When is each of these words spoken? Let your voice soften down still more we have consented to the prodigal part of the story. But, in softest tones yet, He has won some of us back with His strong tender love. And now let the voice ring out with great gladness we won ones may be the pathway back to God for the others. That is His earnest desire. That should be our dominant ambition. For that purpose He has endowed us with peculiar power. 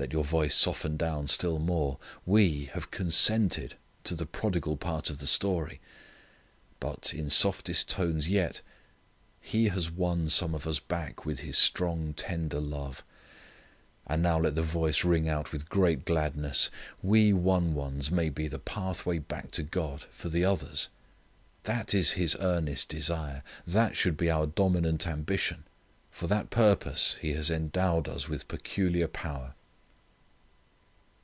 Let 0.00 0.14
your 0.14 0.24
voice 0.24 0.54
soften 0.54 0.96
down 0.96 1.28
still 1.28 1.58
more 1.58 1.98
we 2.24 2.70
have 2.72 2.90
consented 2.90 3.74
to 4.04 4.14
the 4.14 4.24
prodigal 4.24 4.78
part 4.78 5.10
of 5.10 5.18
the 5.18 5.26
story. 5.26 5.78
But, 6.80 7.12
in 7.12 7.28
softest 7.28 7.90
tones 7.90 8.26
yet, 8.26 8.62
He 9.42 9.68
has 9.68 9.90
won 9.90 10.30
some 10.30 10.54
of 10.54 10.66
us 10.66 10.78
back 10.78 11.26
with 11.26 11.40
His 11.40 11.58
strong 11.58 12.14
tender 12.14 12.60
love. 12.60 13.04
And 14.06 14.22
now 14.22 14.38
let 14.40 14.54
the 14.54 14.62
voice 14.62 15.04
ring 15.04 15.28
out 15.28 15.52
with 15.52 15.68
great 15.68 16.06
gladness 16.06 16.70
we 17.02 17.34
won 17.34 17.74
ones 17.74 18.10
may 18.10 18.30
be 18.30 18.48
the 18.48 18.58
pathway 18.58 19.18
back 19.18 19.50
to 19.50 19.62
God 19.62 20.04
for 20.10 20.30
the 20.30 20.46
others. 20.46 20.88
That 21.64 21.92
is 21.92 22.12
His 22.12 22.34
earnest 22.40 22.88
desire. 22.88 23.42
That 23.66 23.96
should 23.98 24.16
be 24.16 24.30
our 24.30 24.46
dominant 24.46 25.06
ambition. 25.06 25.64
For 26.10 26.26
that 26.26 26.48
purpose 26.48 27.16
He 27.20 27.34
has 27.34 27.50
endowed 27.50 28.08
us 28.08 28.30
with 28.30 28.48
peculiar 28.48 29.06
power. 29.06 29.52